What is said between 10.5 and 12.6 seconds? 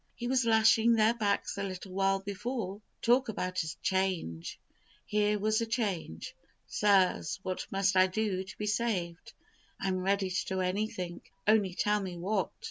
anything, only tell me what."